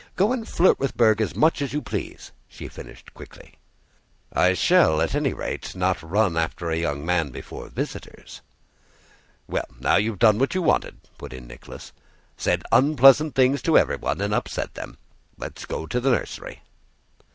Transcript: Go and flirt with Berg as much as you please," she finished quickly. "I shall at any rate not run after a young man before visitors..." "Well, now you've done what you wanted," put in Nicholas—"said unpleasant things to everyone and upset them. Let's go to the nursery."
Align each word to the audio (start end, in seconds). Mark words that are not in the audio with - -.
Go 0.15 0.33
and 0.33 0.49
flirt 0.49 0.79
with 0.79 0.97
Berg 0.97 1.21
as 1.21 1.35
much 1.35 1.61
as 1.61 1.73
you 1.73 1.79
please," 1.83 2.31
she 2.47 2.67
finished 2.67 3.13
quickly. 3.13 3.59
"I 4.33 4.55
shall 4.55 4.99
at 4.99 5.13
any 5.13 5.31
rate 5.31 5.75
not 5.75 6.01
run 6.01 6.35
after 6.37 6.71
a 6.71 6.75
young 6.75 7.05
man 7.05 7.29
before 7.29 7.67
visitors..." 7.69 8.41
"Well, 9.47 9.67
now 9.79 9.97
you've 9.97 10.17
done 10.17 10.39
what 10.39 10.55
you 10.55 10.63
wanted," 10.63 10.97
put 11.19 11.33
in 11.33 11.45
Nicholas—"said 11.45 12.63
unpleasant 12.71 13.35
things 13.35 13.61
to 13.61 13.77
everyone 13.77 14.21
and 14.21 14.33
upset 14.33 14.73
them. 14.73 14.97
Let's 15.37 15.65
go 15.67 15.85
to 15.85 15.99
the 15.99 16.09
nursery." 16.09 16.63